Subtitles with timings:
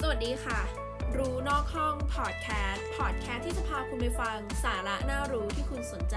[0.00, 0.60] สวัสดีค่ะ
[1.16, 6.16] รู้นอกห้องพอดแคสต์พอดแคสต์ที่จะพาคุณไปฟังสาระน่ารู้ที่คุณสนใจ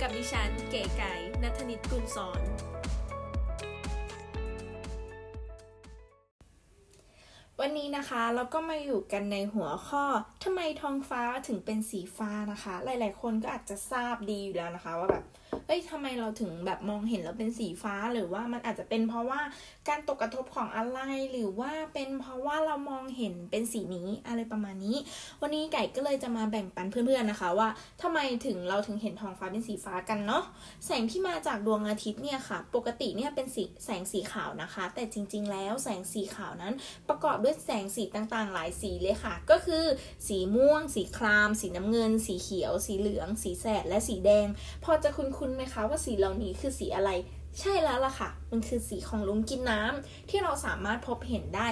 [0.00, 2.42] กับดิฉันเก๋ไก่นัทนิตกุลสอน
[7.60, 10.04] วันนี้นะคะเราก็มาอยู่กันในหัวข้อ
[10.44, 15.24] ทำไมท้องฟ้าถึงเป็นสีฟ้านะคะ หลาย ๆ คนก็อาจจะทราบดีอยู่แล้วนะคะ ว่าแบบ
[15.68, 19.40] เอ้ยทำไมเราถึงแบบมองเห็นแล้วเป็นสีฟ้าหรือว่ามันอาจจะเป็นเพราะว่า
[19.88, 20.98] การตกกระทบของอะไร
[21.32, 24.96] หรือว่าเป็นเพราะว่าเรามองเห็นเป็นสีนี้อะไรประมาณนี้
[25.40, 27.68] วันนี้ไก่ก็เลยจะมาแบ่งปันเพื่อนๆนะคะ ว่า
[28.02, 30.44] ทำไมถึงเราถึงเห็นท้องฟ้าเป็นสีฟ้ากันเนาะ
[30.86, 36.74] แสงที่มาจากดวงอาทิตย์เนี่ยค่ะ ปกติเนี่ยเป็นสีแสงสีขาวนะคะ แต่จริง ๆ แล้วแสงสีขาวนั้น
[37.08, 39.84] ประกอบด้วยแสงสีต่างๆ หลายสีเลยค่ะ ก็คือ
[40.28, 44.46] สีม่วง สีคราม สีน้ำเงิน สีเขียว สีเหลือง สีแสดและสีแดง
[44.84, 47.10] พอจะคุ้นๆไหมคะว่าสีเหล่านี้คือสีอะไร
[47.60, 51.66] ใช่แล้วล่ะค่ะ มันคือสีของลุงกินน้ำที่เราสามารถพบเห็นได้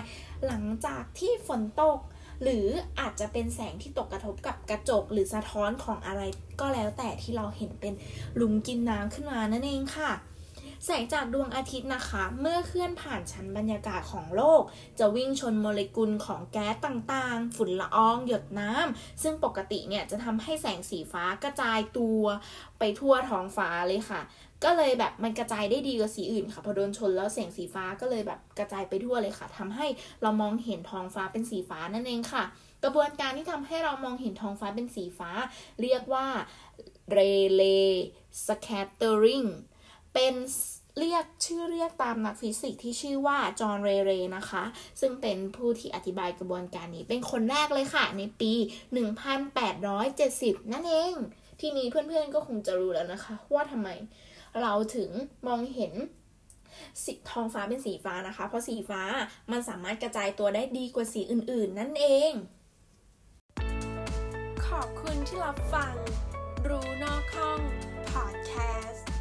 [0.47, 1.99] หลังจากที่ฝนตก
[2.43, 2.67] หรือ
[3.01, 6.23] อาจจะเป็นแสงที่ตกกระทบกับกระจกหรือสะท้อนของอะไร
[6.61, 7.95] ก็แล้วแต่ที่เราเห็นเป็น
[8.41, 10.11] ลุงกินน้ำขึ้นมานั่นเองค่ะ
[10.85, 14.63] แสงจากดวงอาทิตย์นะคะ เมื่อเคลื่อนผ่านชั้นบรรยากาศของโลก
[14.99, 22.23] จะวิ่งชนโมเลกุลของแก๊สต่างๆ ฝุ่นละออง หยดน้ำซึ่งปกติเนี่ยจะทำให้แสงสีฟ้ากระจายตัว
[22.79, 24.23] ไปทั่วท้องฟ้าเลยค่ะ
[24.65, 29.87] ก็เลยแบบมันกระจายได้ดีกว่าสีอื่นค่ะพอโดนชนแล้วแสงสีฟ้าก็เลยแบบกระจายไปทั่วเลยค่ะทำให้
[30.23, 32.45] เรามองเห็นท้องฟ้าเป็นสีฟ้านั่นเองค่ะ
[32.83, 35.31] กระบวนการที่ทำให้เรามองเห็นท้องฟ้าเป็นสีฟ้า
[35.83, 36.27] เรียกว่า
[37.17, 37.99] Rayleigh
[38.47, 39.49] scattering
[40.19, 40.37] เป็น
[40.99, 44.65] เรียกชื่อเรียกตามนักฟิสิกส์ที่ชื่อว่าจอห์นเรเรนะคะ
[45.01, 48.53] ซึ่งเป็นผู้ที่อธิบายกระบวนการนี้เป็นคนแรกเลยค่ะ ในปี
[49.43, 51.15] 1870 นั่นเอง
[51.61, 53.89] ที่นี้เพื่อนๆก็คงจะรู้แล้วนะคะ ว่าทำไม
[54.61, 55.11] เราถึง
[55.47, 55.93] มองเห็น
[57.05, 59.03] สีทองฟ้าเป็นสีฟ้านะคะ เพราะสีฟ้า
[59.51, 62.33] มันสามารถกระจายตัวได้ดีกว่าสีอื่นๆ นั่นเอง
[64.67, 65.95] ขอบคุณที่รับฟัง
[66.69, 67.61] รู้นอกห้อง
[68.11, 68.53] พอดแค
[68.91, 69.16] สต์